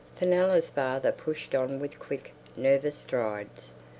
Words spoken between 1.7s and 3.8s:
with quick, nervous strides.